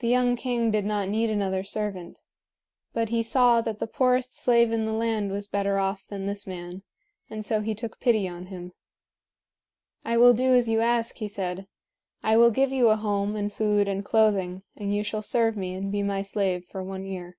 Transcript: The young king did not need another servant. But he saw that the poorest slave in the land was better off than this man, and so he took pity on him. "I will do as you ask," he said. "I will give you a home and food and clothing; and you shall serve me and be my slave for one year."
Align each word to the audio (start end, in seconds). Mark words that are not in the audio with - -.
The 0.00 0.08
young 0.08 0.34
king 0.34 0.72
did 0.72 0.84
not 0.84 1.08
need 1.08 1.30
another 1.30 1.62
servant. 1.62 2.22
But 2.92 3.10
he 3.10 3.22
saw 3.22 3.60
that 3.60 3.78
the 3.78 3.86
poorest 3.86 4.34
slave 4.36 4.72
in 4.72 4.84
the 4.84 4.90
land 4.92 5.30
was 5.30 5.46
better 5.46 5.78
off 5.78 6.04
than 6.08 6.26
this 6.26 6.44
man, 6.44 6.82
and 7.30 7.44
so 7.44 7.60
he 7.60 7.72
took 7.72 8.00
pity 8.00 8.26
on 8.26 8.46
him. 8.46 8.72
"I 10.04 10.16
will 10.16 10.34
do 10.34 10.54
as 10.56 10.68
you 10.68 10.80
ask," 10.80 11.18
he 11.18 11.28
said. 11.28 11.68
"I 12.24 12.36
will 12.36 12.50
give 12.50 12.72
you 12.72 12.88
a 12.88 12.96
home 12.96 13.36
and 13.36 13.52
food 13.52 13.86
and 13.86 14.04
clothing; 14.04 14.64
and 14.74 14.92
you 14.92 15.04
shall 15.04 15.22
serve 15.22 15.56
me 15.56 15.76
and 15.76 15.92
be 15.92 16.02
my 16.02 16.22
slave 16.22 16.64
for 16.64 16.82
one 16.82 17.04
year." 17.04 17.36